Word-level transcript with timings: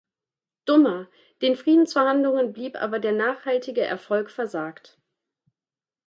Dummer; 0.65 1.09
den 1.43 1.55
Friedensverhandlungen 1.55 2.53
blieb 2.53 2.75
aber 2.75 2.97
der 2.97 3.11
nachhaltige 3.11 3.81
Erfolg 3.81 4.31
versagt. 4.31 4.97